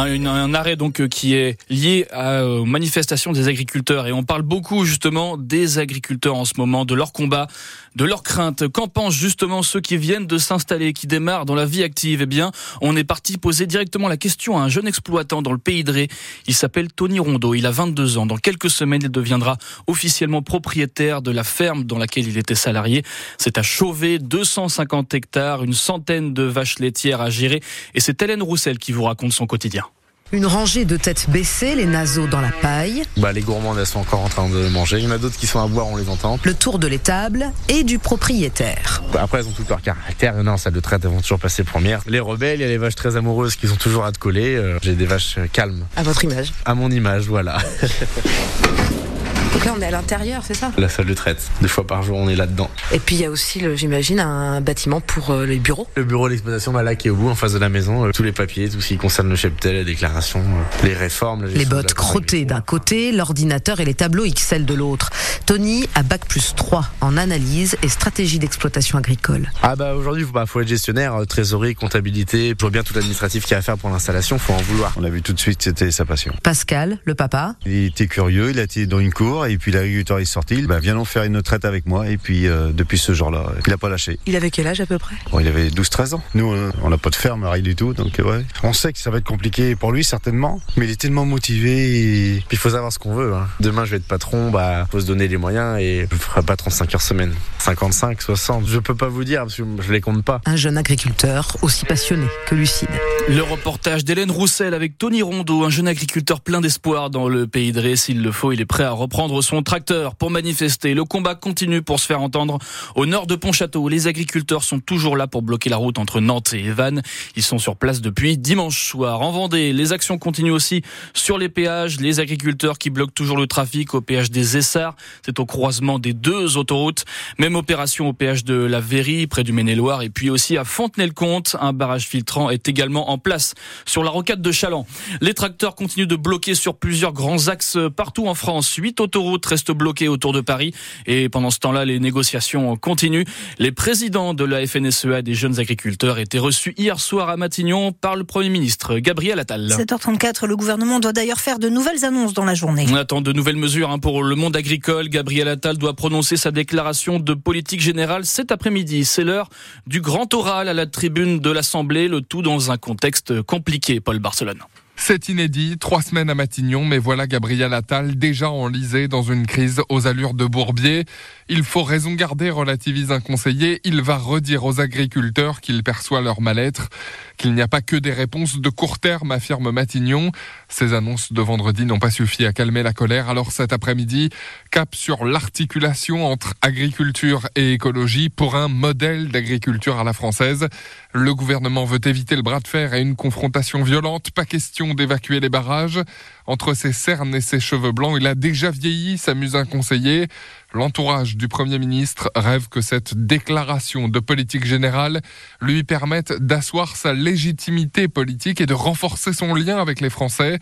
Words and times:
Un, 0.00 0.54
arrêt 0.54 0.76
donc 0.76 1.06
qui 1.08 1.34
est 1.34 1.58
lié 1.68 2.06
aux 2.14 2.64
manifestations 2.64 3.32
des 3.32 3.48
agriculteurs 3.48 4.06
et 4.06 4.12
on 4.12 4.22
parle 4.22 4.42
beaucoup 4.42 4.84
justement 4.84 5.36
des 5.36 5.78
agriculteurs 5.78 6.36
en 6.36 6.44
ce 6.44 6.54
moment, 6.56 6.84
de 6.84 6.94
leur 6.94 7.12
combat, 7.12 7.48
de 7.96 8.04
leurs 8.04 8.22
craintes. 8.22 8.66
Qu'en 8.68 8.88
pensent 8.88 9.14
justement 9.14 9.62
ceux 9.62 9.80
qui 9.80 9.96
viennent 9.96 10.26
de 10.26 10.38
s'installer, 10.38 10.92
qui 10.92 11.06
démarrent 11.06 11.44
dans 11.44 11.54
la 11.54 11.66
vie 11.66 11.82
active? 11.82 12.22
Eh 12.22 12.26
bien, 12.26 12.50
on 12.80 12.96
est 12.96 13.04
parti 13.04 13.36
poser 13.36 13.66
directement 13.66 14.08
la 14.08 14.16
question 14.16 14.58
à 14.58 14.62
un 14.62 14.68
jeune 14.68 14.86
exploitant 14.86 15.42
dans 15.42 15.52
le 15.52 15.58
pays 15.58 15.84
de 15.84 15.92
Ré. 15.92 16.08
Il 16.46 16.54
s'appelle 16.54 16.92
Tony 16.92 17.18
Rondeau, 17.18 17.54
il 17.54 17.66
a 17.66 17.70
22 17.70 18.18
ans. 18.18 18.26
Dans 18.26 18.36
quelques 18.36 18.70
semaines, 18.70 19.02
il 19.02 19.10
deviendra 19.10 19.56
officiellement 19.86 20.42
propriétaire 20.42 21.22
de 21.22 21.30
la 21.30 21.44
ferme 21.44 21.84
dans 21.84 21.98
laquelle 21.98 22.26
il 22.26 22.38
était 22.38 22.54
salarié. 22.54 23.02
C'est 23.38 23.58
à 23.58 23.62
Chauvet, 23.62 24.18
250 24.18 25.14
hectares, 25.14 25.64
une 25.64 25.74
centaine 25.74 26.32
de 26.32 26.42
vaches 26.42 26.78
laitières 26.78 27.20
à 27.20 27.30
gérer. 27.30 27.60
Et 27.94 28.00
c'est 28.00 28.22
Hélène 28.22 28.42
Roussel 28.42 28.78
qui 28.78 28.92
vous 28.92 29.04
raconte 29.04 29.32
son 29.32 29.46
quotidien. 29.46 29.89
Une 30.32 30.46
rangée 30.46 30.84
de 30.84 30.96
têtes 30.96 31.26
baissées, 31.28 31.74
les 31.74 31.86
naseaux 31.86 32.28
dans 32.28 32.40
la 32.40 32.52
paille. 32.52 33.02
Bah, 33.16 33.32
les 33.32 33.40
gourmandes, 33.40 33.78
elles 33.80 33.86
sont 33.86 33.98
encore 33.98 34.20
en 34.20 34.28
train 34.28 34.48
de 34.48 34.68
manger. 34.68 34.98
Il 34.98 35.04
y 35.04 35.06
en 35.08 35.10
a 35.10 35.18
d'autres 35.18 35.36
qui 35.36 35.48
sont 35.48 35.58
à 35.60 35.66
boire, 35.66 35.88
on 35.88 35.96
les 35.96 36.08
entend. 36.08 36.38
Le 36.44 36.54
tour 36.54 36.78
de 36.78 36.86
l'étable 36.86 37.50
et 37.68 37.82
du 37.82 37.98
propriétaire. 37.98 39.02
Bah, 39.12 39.22
après, 39.24 39.40
elles 39.40 39.48
ont 39.48 39.52
tout 39.52 39.64
leur 39.68 39.82
caractère. 39.82 40.34
Il 40.36 40.38
y 40.38 40.42
en 40.42 40.46
a 40.46 40.52
en 40.52 40.56
salle 40.56 40.74
de 40.74 40.80
traite, 40.80 41.04
elles 41.04 41.10
vont 41.10 41.20
toujours 41.20 41.40
passer 41.40 41.64
première. 41.64 42.02
Les 42.06 42.20
rebelles, 42.20 42.60
il 42.60 42.62
y 42.62 42.64
a 42.64 42.68
les 42.68 42.78
vaches 42.78 42.94
très 42.94 43.16
amoureuses 43.16 43.56
qui 43.56 43.66
sont 43.66 43.74
toujours 43.74 44.04
à 44.04 44.12
te 44.12 44.18
coller. 44.18 44.54
Euh, 44.54 44.78
j'ai 44.82 44.94
des 44.94 45.06
vaches 45.06 45.38
calmes. 45.52 45.84
À 45.96 46.04
votre 46.04 46.22
image 46.22 46.52
À 46.64 46.76
mon 46.76 46.92
image, 46.92 47.26
voilà. 47.26 47.58
Donc 49.52 49.64
là, 49.64 49.74
on 49.76 49.80
est 49.80 49.86
à 49.86 49.90
l'intérieur, 49.90 50.42
c'est 50.46 50.54
ça? 50.54 50.70
La 50.78 50.88
salle 50.88 51.06
de 51.06 51.14
traite. 51.14 51.50
Deux 51.60 51.68
fois 51.68 51.86
par 51.86 52.02
jour, 52.02 52.16
on 52.16 52.28
est 52.28 52.36
là-dedans. 52.36 52.70
Et 52.92 52.98
puis, 52.98 53.16
il 53.16 53.22
y 53.22 53.24
a 53.24 53.30
aussi, 53.30 53.62
j'imagine, 53.74 54.20
un 54.20 54.60
bâtiment 54.60 55.00
pour 55.00 55.30
euh, 55.30 55.44
les 55.44 55.58
bureaux. 55.58 55.88
Le 55.96 56.04
bureau 56.04 56.28
d'exploitation, 56.28 56.72
bah, 56.72 56.82
là, 56.82 56.94
qui 56.94 57.08
est 57.08 57.10
au 57.10 57.16
bout, 57.16 57.28
en 57.28 57.34
face 57.34 57.52
de 57.52 57.58
la 57.58 57.68
maison. 57.68 58.06
Euh, 58.06 58.12
tous 58.12 58.22
les 58.22 58.32
papiers, 58.32 58.68
tout 58.68 58.80
ce 58.80 58.88
qui 58.88 58.96
concerne 58.96 59.28
le 59.28 59.36
cheptel, 59.36 59.74
les 59.74 59.84
déclarations, 59.84 60.40
euh, 60.40 60.86
les 60.86 60.94
réformes. 60.94 61.46
les 61.46 61.64
bottes 61.64 61.94
crottées 61.94 62.44
d'un 62.44 62.60
côté, 62.60 63.10
l'ordinateur 63.10 63.80
et 63.80 63.84
les 63.84 63.94
tableaux 63.94 64.24
XL 64.24 64.64
de 64.64 64.74
l'autre. 64.74 65.10
Tony 65.46 65.88
a 65.94 66.02
bac 66.04 66.26
plus 66.26 66.54
3 66.54 66.84
en 67.00 67.16
analyse 67.16 67.76
et 67.82 67.88
stratégie 67.88 68.38
d'exploitation 68.38 68.98
agricole. 68.98 69.50
Ah 69.62 69.74
bah 69.74 69.94
aujourd'hui, 69.94 70.24
il 70.26 70.32
bah, 70.32 70.46
faut 70.46 70.60
être 70.60 70.68
gestionnaire, 70.68 71.14
trésorerie, 71.28 71.74
comptabilité, 71.74 72.54
pour 72.54 72.70
bien 72.70 72.82
tout 72.82 72.94
l'administratif 72.94 73.44
qu'il 73.44 73.52
y 73.52 73.54
a 73.56 73.58
à 73.58 73.62
faire 73.62 73.78
pour 73.78 73.90
l'installation, 73.90 74.38
faut 74.38 74.52
en 74.52 74.62
vouloir. 74.62 74.92
On 74.96 75.04
a 75.04 75.10
vu 75.10 75.22
tout 75.22 75.32
de 75.32 75.40
suite, 75.40 75.62
c'était 75.62 75.90
sa 75.90 76.04
passion. 76.04 76.34
Pascal, 76.42 76.98
le 77.04 77.14
papa. 77.14 77.56
Il 77.66 77.86
était 77.86 78.06
curieux, 78.06 78.50
il 78.50 78.58
a 78.58 78.62
été 78.62 78.86
dans 78.86 79.00
une 79.00 79.12
cour 79.12 79.39
et 79.48 79.56
puis 79.58 79.72
l'agriculteur 79.72 80.18
est 80.18 80.24
sorti. 80.24 80.62
Bah, 80.62 80.78
viens 80.78 80.94
donc 80.94 81.06
faire 81.06 81.24
une 81.24 81.40
traite 81.42 81.64
avec 81.64 81.86
moi. 81.86 82.08
Et 82.08 82.16
puis 82.16 82.46
euh, 82.46 82.70
depuis 82.72 82.98
ce 82.98 83.12
jour-là, 83.12 83.52
il 83.64 83.70
n'a 83.70 83.78
pas 83.78 83.88
lâché. 83.88 84.18
Il 84.26 84.36
avait 84.36 84.50
quel 84.50 84.66
âge 84.66 84.80
à 84.80 84.86
peu 84.86 84.98
près? 84.98 85.14
Il 85.38 85.48
avait 85.48 85.68
12-13 85.68 86.14
ans. 86.14 86.22
Nous, 86.34 86.54
on 86.82 86.90
n'a 86.90 86.98
pas 86.98 87.10
de 87.10 87.14
ferme, 87.14 87.44
rien 87.44 87.62
du 87.62 87.74
tout. 87.74 87.94
Donc 87.94 88.18
ouais. 88.18 88.44
On 88.62 88.72
sait 88.72 88.92
que 88.92 88.98
ça 88.98 89.10
va 89.10 89.18
être 89.18 89.24
compliqué 89.24 89.76
pour 89.76 89.92
lui 89.92 90.04
certainement, 90.04 90.60
mais 90.76 90.86
il 90.86 90.90
est 90.90 91.00
tellement 91.00 91.24
motivé. 91.24 92.42
Puis 92.48 92.56
il 92.56 92.58
faut 92.58 92.70
savoir 92.70 92.92
ce 92.92 92.98
qu'on 92.98 93.14
veut. 93.14 93.34
Hein. 93.34 93.48
Demain, 93.60 93.84
je 93.84 93.92
vais 93.92 93.96
être 93.98 94.06
patron. 94.06 94.50
Bah, 94.50 94.86
faut 94.90 95.00
se 95.00 95.06
donner 95.06 95.28
les 95.28 95.36
moyens 95.36 95.78
et 95.78 96.06
je 96.10 96.14
ne 96.14 96.20
ferai 96.20 96.42
pas 96.42 96.56
35 96.56 96.94
heures 96.94 97.02
semaine. 97.02 97.32
55, 97.58 98.20
60. 98.22 98.66
Je 98.66 98.78
peux 98.78 98.94
pas 98.94 99.08
vous 99.08 99.24
dire 99.24 99.40
parce 99.42 99.56
que 99.56 99.62
je 99.80 99.92
les 99.92 100.00
compte 100.00 100.24
pas. 100.24 100.40
Un 100.46 100.56
jeune 100.56 100.76
agriculteur 100.76 101.56
aussi 101.62 101.84
passionné 101.84 102.26
que 102.46 102.54
lucide. 102.54 102.88
Le 103.28 103.42
reportage 103.42 104.04
d'Hélène 104.04 104.30
Roussel 104.30 104.74
avec 104.74 104.98
Tony 104.98 105.22
Rondeau, 105.22 105.64
un 105.64 105.70
jeune 105.70 105.88
agriculteur 105.88 106.40
plein 106.40 106.60
d'espoir 106.60 107.10
dans 107.10 107.28
le 107.28 107.46
pays 107.46 107.72
de 107.72 107.80
Ré. 107.80 107.96
S'il 107.96 108.22
le 108.22 108.32
faut, 108.32 108.52
il 108.52 108.60
est 108.60 108.66
prêt 108.66 108.84
à 108.84 108.90
reprendre 108.90 109.29
son 109.40 109.62
tracteur 109.62 110.16
pour 110.16 110.30
manifester. 110.30 110.94
Le 110.94 111.04
combat 111.04 111.34
continue 111.34 111.82
pour 111.82 112.00
se 112.00 112.06
faire 112.06 112.20
entendre 112.20 112.58
au 112.96 113.06
nord 113.06 113.26
de 113.26 113.36
Pontchâteau. 113.36 113.88
Les 113.88 114.08
agriculteurs 114.08 114.64
sont 114.64 114.80
toujours 114.80 115.16
là 115.16 115.26
pour 115.26 115.42
bloquer 115.42 115.70
la 115.70 115.76
route 115.76 115.98
entre 115.98 116.20
Nantes 116.20 116.52
et 116.52 116.64
Evannes. 116.64 117.02
Ils 117.36 117.42
sont 117.42 117.58
sur 117.58 117.76
place 117.76 118.00
depuis 118.00 118.36
dimanche 118.36 118.90
soir. 118.90 119.20
En 119.20 119.30
Vendée, 119.30 119.72
les 119.72 119.92
actions 119.92 120.18
continuent 120.18 120.52
aussi 120.52 120.82
sur 121.14 121.38
les 121.38 121.48
péages. 121.48 122.00
Les 122.00 122.18
agriculteurs 122.18 122.78
qui 122.78 122.90
bloquent 122.90 123.12
toujours 123.14 123.36
le 123.36 123.46
trafic 123.46 123.94
au 123.94 124.00
péage 124.00 124.32
des 124.32 124.56
Essarts. 124.56 124.96
C'est 125.24 125.38
au 125.38 125.46
croisement 125.46 125.98
des 126.00 126.12
deux 126.12 126.56
autoroutes. 126.56 127.04
Même 127.38 127.54
opération 127.54 128.08
au 128.08 128.12
péage 128.12 128.44
de 128.44 128.54
la 128.54 128.80
Véry, 128.80 129.28
près 129.28 129.44
du 129.44 129.52
Maine-et-Loire. 129.52 130.02
Et 130.02 130.10
puis 130.10 130.30
aussi 130.30 130.56
à 130.56 130.64
Fontenay-le-Comte. 130.64 131.56
Un 131.60 131.72
barrage 131.72 132.08
filtrant 132.08 132.50
est 132.50 132.68
également 132.68 133.10
en 133.10 133.18
place 133.18 133.54
sur 133.86 134.02
la 134.02 134.10
rocade 134.10 134.42
de 134.42 134.52
Chaland. 134.52 134.86
Les 135.20 135.34
tracteurs 135.34 135.76
continuent 135.76 136.08
de 136.08 136.16
bloquer 136.16 136.54
sur 136.54 136.74
plusieurs 136.74 137.12
grands 137.12 137.48
axes 137.48 137.78
partout 137.96 138.26
en 138.26 138.34
France. 138.34 138.74
Huit 138.74 139.00
autoroutes 139.00 139.19
restent 139.20 139.72
bloquées 139.72 140.08
autour 140.08 140.32
de 140.32 140.40
Paris. 140.40 140.72
Et 141.06 141.28
pendant 141.28 141.50
ce 141.50 141.58
temps-là, 141.58 141.84
les 141.84 142.00
négociations 142.00 142.76
continuent. 142.76 143.24
Les 143.58 143.72
présidents 143.72 144.34
de 144.34 144.44
la 144.44 144.66
FNSEA 144.66 145.22
des 145.22 145.34
jeunes 145.34 145.58
agriculteurs 145.58 146.18
étaient 146.18 146.38
reçus 146.38 146.74
hier 146.76 147.00
soir 147.00 147.28
à 147.28 147.36
Matignon 147.36 147.92
par 147.92 148.16
le 148.16 148.24
Premier 148.24 148.48
ministre 148.48 148.98
Gabriel 148.98 149.38
Attal. 149.38 149.68
7h34, 149.68 150.46
le 150.46 150.56
gouvernement 150.56 151.00
doit 151.00 151.12
d'ailleurs 151.12 151.40
faire 151.40 151.58
de 151.58 151.68
nouvelles 151.68 152.04
annonces 152.04 152.34
dans 152.34 152.44
la 152.44 152.54
journée. 152.54 152.86
On 152.90 152.94
attend 152.94 153.20
de 153.20 153.32
nouvelles 153.32 153.56
mesures 153.56 153.90
hein, 153.90 153.98
pour 153.98 154.22
le 154.22 154.34
monde 154.36 154.56
agricole. 154.56 155.08
Gabriel 155.08 155.48
Attal 155.48 155.78
doit 155.78 155.94
prononcer 155.94 156.36
sa 156.36 156.50
déclaration 156.50 157.18
de 157.18 157.34
politique 157.34 157.80
générale 157.80 158.24
cet 158.24 158.52
après-midi. 158.52 159.04
C'est 159.04 159.24
l'heure 159.24 159.48
du 159.86 160.00
grand 160.00 160.32
oral 160.34 160.68
à 160.68 160.74
la 160.74 160.86
tribune 160.86 161.40
de 161.40 161.50
l'Assemblée, 161.50 162.08
le 162.08 162.20
tout 162.20 162.42
dans 162.42 162.70
un 162.70 162.76
contexte 162.76 163.42
compliqué, 163.42 164.00
Paul 164.00 164.18
Barcelone. 164.18 164.60
C'est 165.02 165.30
inédit, 165.30 165.78
trois 165.78 166.02
semaines 166.02 166.28
à 166.28 166.34
Matignon, 166.34 166.84
mais 166.84 166.98
voilà 166.98 167.26
Gabriel 167.26 167.72
Attal 167.72 168.16
déjà 168.16 168.50
enlisé 168.50 169.08
dans 169.08 169.22
une 169.22 169.46
crise 169.46 169.80
aux 169.88 170.06
allures 170.06 170.34
de 170.34 170.44
bourbier. 170.44 171.06
Il 171.48 171.64
faut 171.64 171.82
raison 171.82 172.12
garder, 172.12 172.50
relativise 172.50 173.10
un 173.10 173.18
conseiller. 173.18 173.80
Il 173.84 174.02
va 174.02 174.18
redire 174.18 174.64
aux 174.64 174.78
agriculteurs 174.78 175.62
qu'il 175.62 175.82
perçoit 175.82 176.20
leur 176.20 176.42
mal-être, 176.42 176.90
qu'il 177.38 177.54
n'y 177.54 177.62
a 177.62 177.66
pas 177.66 177.80
que 177.80 177.96
des 177.96 178.12
réponses 178.12 178.60
de 178.60 178.68
court 178.68 178.98
terme, 178.98 179.32
affirme 179.32 179.72
Matignon. 179.72 180.30
Ces 180.68 180.92
annonces 180.92 181.32
de 181.32 181.40
vendredi 181.40 181.86
n'ont 181.86 181.98
pas 181.98 182.10
suffi 182.10 182.44
à 182.44 182.52
calmer 182.52 182.82
la 182.82 182.92
colère. 182.92 183.30
Alors 183.30 183.52
cet 183.52 183.72
après-midi, 183.72 184.28
cap 184.70 184.94
sur 184.94 185.24
l'articulation 185.24 186.26
entre 186.26 186.54
agriculture 186.60 187.48
et 187.56 187.72
écologie 187.72 188.28
pour 188.28 188.54
un 188.54 188.68
modèle 188.68 189.28
d'agriculture 189.28 189.98
à 189.98 190.04
la 190.04 190.12
française. 190.12 190.68
Le 191.12 191.34
gouvernement 191.34 191.86
veut 191.86 192.00
éviter 192.04 192.36
le 192.36 192.42
bras 192.42 192.60
de 192.60 192.68
fer 192.68 192.94
et 192.94 193.00
une 193.00 193.16
confrontation 193.16 193.82
violente. 193.82 194.30
Pas 194.30 194.44
question 194.44 194.89
d'évacuer 194.94 195.40
les 195.40 195.48
barrages. 195.48 196.00
Entre 196.46 196.74
ses 196.74 196.92
cernes 196.92 197.34
et 197.34 197.40
ses 197.40 197.60
cheveux 197.60 197.92
blancs, 197.92 198.16
il 198.20 198.26
a 198.26 198.34
déjà 198.34 198.70
vieilli, 198.70 199.18
s'amuse 199.18 199.56
un 199.56 199.64
conseiller. 199.64 200.28
L'entourage 200.72 201.36
du 201.36 201.48
Premier 201.48 201.78
ministre 201.78 202.30
rêve 202.34 202.68
que 202.68 202.80
cette 202.80 203.14
déclaration 203.14 204.08
de 204.08 204.20
politique 204.20 204.64
générale 204.64 205.20
lui 205.60 205.84
permette 205.84 206.32
d'asseoir 206.32 206.96
sa 206.96 207.12
légitimité 207.12 208.08
politique 208.08 208.60
et 208.60 208.66
de 208.66 208.74
renforcer 208.74 209.32
son 209.32 209.54
lien 209.54 209.78
avec 209.78 210.00
les 210.00 210.10
Français. 210.10 210.58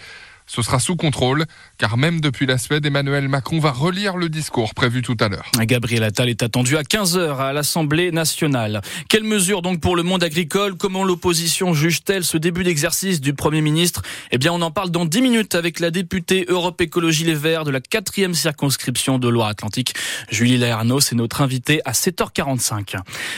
Ce 0.49 0.63
sera 0.63 0.81
sous 0.81 0.97
contrôle, 0.97 1.45
car 1.77 1.99
même 1.99 2.21
depuis 2.21 2.47
la 2.47 2.57
Suède, 2.57 2.85
Emmanuel 2.85 3.29
Macron 3.29 3.61
va 3.61 3.71
relire 3.71 4.17
le 4.17 4.31
discours 4.31 4.75
prévu 4.75 5.03
tout 5.03 5.17
à 5.21 5.29
l'heure. 5.29 5.51
Gabriel 5.61 6.03
Attal 6.03 6.31
est 6.31 6.43
attendu 6.43 6.77
à 6.79 6.83
15h 6.83 7.37
à 7.37 7.53
l'Assemblée 7.53 8.11
nationale. 8.13 8.81
Quelles 9.11 9.25
mesures 9.25 9.61
donc 9.61 9.81
pour 9.81 9.95
le 9.95 10.03
monde 10.03 10.25
agricole? 10.25 10.75
Comment 10.77 11.05
l'opposition 11.05 11.75
juge-t-elle 11.75 12.25
ce 12.25 12.39
début 12.39 12.65
d'exercice 12.65 13.21
du 13.21 13.35
Premier 13.35 13.61
ministre? 13.61 14.03
Eh 14.33 14.39
bien, 14.39 14.53
on 14.53 14.63
en 14.63 14.71
parle 14.71 14.91
dans 14.91 15.05
10 15.05 15.21
minutes 15.21 15.55
avec 15.55 15.81
la 15.81 15.91
députée 15.91 16.47
Europe 16.49 16.81
Écologie 16.81 17.25
Les 17.25 17.35
Verts 17.35 17.65
de 17.65 17.71
la 17.71 17.81
4e 17.81 18.33
circonscription 18.33 19.19
de 19.19 19.29
Loire-Atlantique. 19.29 19.95
Julie 20.31 20.57
Laerno, 20.57 21.01
c'est 21.01 21.15
notre 21.15 21.43
invitée 21.43 21.83
à 21.85 21.93
7h45. 21.93 22.97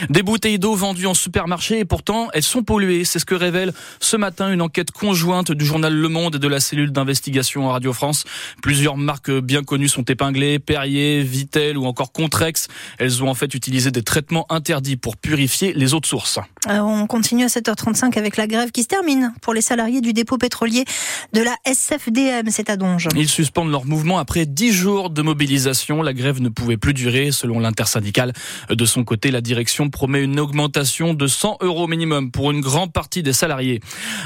Des 0.09 0.23
bouteilles 0.23 0.59
d'eau 0.59 0.75
vendues 0.75 1.07
en 1.07 1.13
supermarché 1.13 1.79
et 1.79 1.85
pourtant 1.85 2.29
elles 2.33 2.41
sont 2.43 2.63
polluées. 2.63 3.03
C'est 3.03 3.19
ce 3.19 3.25
que 3.25 3.35
révèle 3.35 3.73
ce 3.99 4.15
matin 4.15 4.51
une 4.51 4.61
enquête 4.61 4.91
conjointe 4.91 5.51
du 5.51 5.65
journal 5.65 5.93
Le 5.93 6.07
Monde 6.07 6.35
et 6.35 6.39
de 6.39 6.47
la 6.47 6.61
cellule 6.61 6.93
d'investigation 7.01 7.67
en 7.67 7.71
Radio 7.71 7.93
France. 7.93 8.25
Plusieurs 8.61 8.95
marques 8.95 9.31
bien 9.31 9.63
connues 9.63 9.89
sont 9.89 10.03
épinglées, 10.03 10.59
Perrier, 10.59 11.23
Vitel 11.23 11.79
ou 11.79 11.85
encore 11.85 12.11
Contrex. 12.11 12.67
Elles 12.99 13.23
ont 13.23 13.27
en 13.27 13.33
fait 13.33 13.55
utilisé 13.55 13.89
des 13.89 14.03
traitements 14.03 14.45
interdits 14.49 14.97
pour 14.97 15.17
purifier 15.17 15.73
les 15.73 15.95
eaux 15.95 15.99
de 15.99 16.05
source. 16.05 16.37
Alors 16.67 16.87
on 16.87 17.07
continue 17.07 17.43
à 17.43 17.47
7h35 17.47 18.17
avec 18.19 18.37
la 18.37 18.45
grève 18.45 18.71
qui 18.71 18.83
se 18.83 18.87
termine 18.87 19.33
pour 19.41 19.55
les 19.55 19.61
salariés 19.61 20.01
du 20.01 20.13
dépôt 20.13 20.37
pétrolier 20.37 20.85
de 21.33 21.41
la 21.41 21.55
SFDM, 21.65 22.49
c'est 22.49 22.69
à 22.69 22.77
Donge. 22.77 23.07
Ils 23.15 23.29
suspendent 23.29 23.71
leur 23.71 23.85
mouvement 23.85 24.19
après 24.19 24.45
10 24.45 24.71
jours 24.71 25.09
de 25.09 25.21
mobilisation. 25.23 26.03
La 26.03 26.13
grève 26.13 26.39
ne 26.39 26.49
pouvait 26.49 26.77
plus 26.77 26.93
durer 26.93 27.31
selon 27.31 27.59
l'intersyndicale. 27.59 28.33
De 28.69 28.85
son 28.85 29.03
côté, 29.03 29.31
la 29.31 29.41
direction 29.41 29.89
promet 29.89 30.23
une 30.23 30.39
augmentation 30.39 31.15
de 31.15 31.25
100 31.25 31.57
euros 31.61 31.87
minimum 31.87 32.29
pour 32.29 32.51
une 32.51 32.61
grande 32.61 32.93
partie 32.93 33.23
des 33.23 33.33
salariés. 33.33 33.79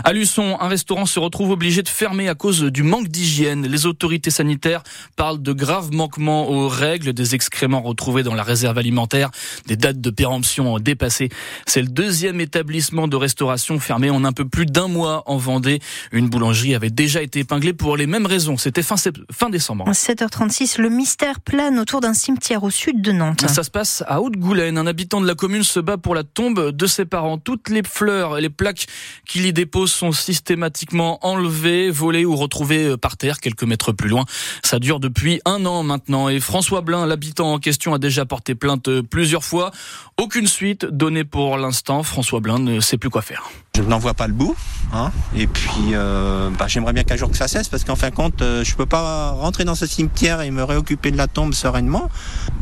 À 0.04 0.12
Luçon, 0.12 0.58
un 0.60 0.68
restaurant 0.68 1.06
se 1.06 1.20
retrouve 1.20 1.52
obligé 1.52 1.84
de 1.84 1.90
fermer 1.90 2.28
à 2.28 2.36
cause 2.36 2.62
du 2.70 2.84
manque 2.84 3.08
d'hygiène. 3.08 3.68
Les 3.68 3.86
autorités 3.86 4.32
sanitaires 4.32 4.84
parlent 5.16 5.42
de 5.42 5.54
graves 5.54 5.92
manquements 5.92 6.50
aux 6.50 6.68
règles, 6.68 7.14
des 7.14 7.36
excréments 7.36 7.82
retrouvés 7.82 8.24
dans 8.24 8.34
la 8.34 8.44
réserve 8.44 8.78
alimentaire, 8.78 9.32
des 9.68 9.78
dates 9.78 10.02
de 10.02 10.10
péremption 10.10 10.80
dépassées. 10.80 11.30
C'est 11.66 11.82
le 11.82 11.88
deuxième 11.88 12.42
établissement 12.42 13.08
de 13.08 13.16
restauration 13.16 13.80
fermé 13.80 14.10
en 14.10 14.24
un 14.24 14.34
peu 14.34 14.46
plus 14.46 14.66
d'un 14.66 14.88
mois 14.88 15.24
en 15.28 15.38
Vendée. 15.38 15.80
Une 16.12 16.30
boulangerie 16.30 16.76
avait 16.76 16.90
déjà 16.90 17.22
été 17.22 17.40
épinglée 17.40 17.74
pour 17.74 17.98
les 17.98 18.08
mêmes 18.08 18.26
raisons. 18.26 18.58
C'était 18.58 18.82
fin, 18.82 18.96
fin 19.32 19.50
décembre. 19.50 19.86
7h36, 19.92 20.82
le 20.82 20.90
mystère 20.90 21.40
plane 21.40 21.80
autour 21.80 22.02
d'un 22.02 22.14
cimetière 22.14 22.64
au 22.64 22.70
sud 22.70 23.02
de 23.02 23.12
Nantes. 23.12 23.48
Ça 23.48 23.64
se 23.64 23.70
passe 23.70 24.04
à 24.08 24.22
Haute-Goulaine. 24.22 24.78
Un 24.78 24.88
habitant 24.88 25.22
de 25.22 25.28
la 25.28 25.36
commune 25.36 25.64
se 25.64 25.80
bat 25.80 25.98
pour 25.98 26.16
la 26.16 26.24
tombe 26.24 26.72
de 26.72 26.88
ses 26.88 27.06
parents. 27.06 27.38
Toutes 27.38 27.70
les 27.70 27.84
fleurs 27.84 28.38
et 28.38 28.42
les 28.42 28.50
plaques 28.50 28.88
qu'il 29.28 29.46
y 29.46 29.54
dépose 29.54 29.92
sont 29.92 30.12
systématiquement 30.12 31.26
enlevées, 31.26 31.90
volées 31.92 32.26
ou 32.26 32.36
retrouvées 32.36 32.55
euh, 32.64 32.98
par 32.98 33.18
terre 33.18 33.40
quelques 33.40 33.64
mètres 33.64 33.92
plus 33.92 34.10
loin. 34.10 34.26
Ça 34.64 34.80
dure 34.80 35.00
depuis 35.00 35.42
un 35.46 35.66
an 35.66 35.84
maintenant 35.84 36.30
et 36.30 36.40
François 36.40 36.82
Blin, 36.82 37.06
l'habitant 37.06 37.54
en 37.54 37.60
question, 37.60 37.94
a 37.94 38.00
déjà 38.00 38.26
porté 38.26 38.56
plainte 38.56 38.88
euh, 38.88 39.04
plusieurs 39.04 39.44
fois. 39.44 39.72
Aucune 40.18 40.48
suite 40.48 40.86
donnée 40.86 41.24
pour 41.24 41.58
l'instant. 41.58 42.04
François 42.04 42.40
Blin 42.40 42.60
ne 42.60 42.80
sait 42.80 42.98
plus 42.98 43.10
quoi 43.10 43.22
faire. 43.22 43.50
Je 43.76 43.82
n'en 43.82 44.00
vois 44.00 44.14
pas 44.14 44.28
le 44.28 44.34
bout. 44.34 44.56
Hein. 44.94 45.12
Et 45.36 45.48
puis, 45.48 45.92
euh, 45.92 46.50
bah, 46.58 46.68
j'aimerais 46.68 46.94
bien 46.94 47.04
qu'un 47.04 47.18
jour 47.18 47.30
que 47.30 47.36
ça 47.36 47.50
cesse, 47.50 47.68
parce 47.68 47.84
qu'en 47.84 47.98
fin 47.98 48.10
de 48.10 48.16
compte, 48.16 48.40
je 48.40 48.76
peux 48.76 48.86
pas 48.86 49.32
rentrer 49.32 49.66
dans 49.66 49.76
ce 49.76 49.86
cimetière 49.86 50.40
et 50.42 50.52
me 50.52 50.64
réoccuper 50.64 51.12
de 51.12 51.18
la 51.18 51.28
tombe 51.28 51.54
sereinement, 51.54 52.10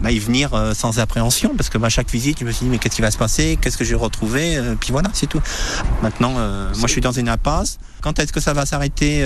bah, 0.02 0.12
y 0.12 0.18
venir 0.18 0.72
sans 0.74 0.98
appréhension, 0.98 1.54
parce 1.56 1.70
que 1.70 1.78
bah, 1.78 1.90
chaque 1.90 2.10
visite, 2.10 2.40
je 2.40 2.46
me 2.46 2.52
suis 2.52 2.66
dit, 2.66 2.72
mais 2.72 2.80
qu'est-ce 2.80 2.96
qui 2.96 3.04
va 3.04 3.12
se 3.12 3.20
passer? 3.20 3.60
Qu'est-ce 3.62 3.78
que 3.78 3.84
j'ai 3.84 3.94
retrouvé 3.94 4.60
Puis 4.80 4.92
voilà, 4.92 5.10
c'est 5.14 5.28
tout. 5.28 5.42
Maintenant, 6.02 6.32
moi, 6.32 6.88
je 6.88 6.92
suis 6.92 7.02
dans 7.02 7.12
une 7.12 7.30
impasse. 7.30 7.78
Quand 8.02 8.18
est-ce 8.18 8.34
que 8.34 8.40
ça 8.40 8.54
va 8.54 8.66
s'arrêter? 8.66 9.24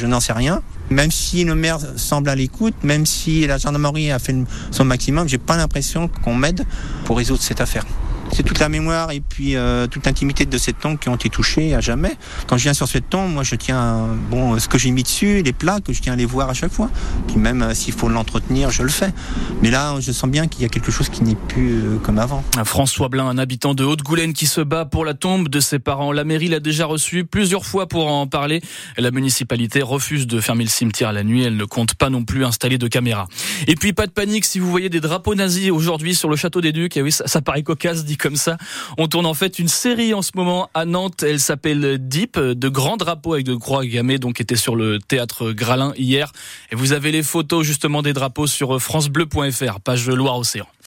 Je 0.00 0.06
n'en 0.06 0.18
sais 0.18 0.32
rien. 0.32 0.62
Même 0.88 1.10
si 1.10 1.44
le 1.44 1.54
maire 1.54 1.78
semble 1.96 2.30
à 2.30 2.34
l'écoute, 2.34 2.72
même 2.82 3.04
si 3.04 3.46
la 3.46 3.58
gendarmerie 3.58 4.10
a 4.10 4.18
fait 4.18 4.34
son 4.70 4.86
maximum, 4.86 5.28
j'ai 5.28 5.36
pas 5.36 5.58
l'impression 5.58 6.08
qu'on 6.24 6.34
m'aide 6.34 6.64
pour 7.04 7.18
résoudre 7.18 7.42
cette 7.42 7.60
affaire. 7.60 7.84
C'est 8.32 8.42
toute 8.42 8.58
la 8.58 8.68
mémoire 8.68 9.10
et 9.10 9.20
puis 9.20 9.56
euh, 9.56 9.86
toute 9.86 10.06
l'intimité 10.06 10.46
de 10.46 10.58
cette 10.58 10.78
tombe 10.78 10.98
qui 10.98 11.08
ont 11.08 11.16
été 11.16 11.28
touchées 11.28 11.74
à 11.74 11.80
jamais. 11.80 12.16
Quand 12.46 12.56
je 12.56 12.62
viens 12.64 12.74
sur 12.74 12.86
cette 12.86 13.10
tombe, 13.10 13.32
moi 13.32 13.42
je 13.42 13.54
tiens 13.56 14.08
bon 14.30 14.58
ce 14.58 14.68
que 14.68 14.78
j'ai 14.78 14.90
mis 14.90 15.02
dessus, 15.02 15.42
les 15.42 15.52
plats 15.52 15.80
que 15.80 15.92
je 15.92 16.00
tiens 16.00 16.12
à 16.12 16.16
les 16.16 16.26
voir 16.26 16.48
à 16.48 16.54
chaque 16.54 16.72
fois. 16.72 16.90
Puis 17.26 17.36
même 17.36 17.62
euh, 17.62 17.74
s'il 17.74 17.92
faut 17.92 18.08
l'entretenir, 18.08 18.70
je 18.70 18.82
le 18.82 18.88
fais. 18.88 19.12
Mais 19.62 19.70
là, 19.70 19.96
je 20.00 20.12
sens 20.12 20.30
bien 20.30 20.46
qu'il 20.46 20.62
y 20.62 20.64
a 20.64 20.68
quelque 20.68 20.92
chose 20.92 21.08
qui 21.08 21.22
n'est 21.24 21.34
plus 21.34 21.72
euh, 21.72 21.98
comme 21.98 22.18
avant. 22.18 22.44
François 22.64 23.08
Blin, 23.08 23.26
un 23.26 23.38
habitant 23.38 23.74
de 23.74 23.84
Haute-Goulaine 23.84 24.32
qui 24.32 24.46
se 24.46 24.60
bat 24.60 24.84
pour 24.84 25.04
la 25.04 25.14
tombe 25.14 25.48
de 25.48 25.60
ses 25.60 25.78
parents. 25.78 26.12
La 26.12 26.24
mairie 26.24 26.48
l'a 26.48 26.60
déjà 26.60 26.86
reçu 26.86 27.24
plusieurs 27.24 27.64
fois 27.64 27.88
pour 27.88 28.06
en 28.06 28.26
parler. 28.26 28.60
La 28.96 29.10
municipalité 29.10 29.82
refuse 29.82 30.26
de 30.26 30.40
fermer 30.40 30.64
le 30.64 30.70
cimetière 30.70 31.12
la 31.12 31.24
nuit. 31.24 31.42
Elle 31.42 31.56
ne 31.56 31.64
compte 31.64 31.94
pas 31.94 32.10
non 32.10 32.24
plus 32.24 32.44
installer 32.44 32.78
de 32.78 32.86
caméras. 32.86 33.26
Et 33.66 33.74
puis 33.74 33.92
pas 33.92 34.06
de 34.06 34.12
panique 34.12 34.44
si 34.44 34.58
vous 34.58 34.70
voyez 34.70 34.88
des 34.88 35.00
drapeaux 35.00 35.34
nazis 35.34 35.70
aujourd'hui 35.70 36.14
sur 36.14 36.28
le 36.28 36.36
château 36.36 36.60
des 36.60 36.72
Ducs. 36.72 36.96
Et 36.96 37.02
oui, 37.02 37.12
ça, 37.12 37.26
ça 37.26 37.40
paraît 37.40 37.62
cocasse 37.62 38.04
dit 38.04 38.16
comme 38.20 38.36
ça. 38.36 38.56
On 38.98 39.08
tourne 39.08 39.26
en 39.26 39.34
fait 39.34 39.58
une 39.58 39.68
série 39.68 40.14
en 40.14 40.22
ce 40.22 40.32
moment 40.34 40.70
à 40.74 40.84
Nantes. 40.84 41.22
Elle 41.22 41.40
s'appelle 41.40 41.98
Deep, 41.98 42.38
de 42.38 42.68
grands 42.68 42.96
drapeaux 42.96 43.34
avec 43.34 43.46
de 43.46 43.54
croix 43.54 43.84
gammées, 43.84 44.18
donc 44.18 44.40
était 44.40 44.56
sur 44.56 44.76
le 44.76 44.98
théâtre 44.98 45.52
Gralin 45.52 45.92
hier. 45.96 46.32
Et 46.70 46.76
vous 46.76 46.92
avez 46.92 47.10
les 47.10 47.22
photos 47.22 47.66
justement 47.66 48.02
des 48.02 48.12
drapeaux 48.12 48.46
sur 48.46 48.80
francebleu.fr, 48.80 49.80
page 49.80 50.08
Loire-Océan. 50.08 50.66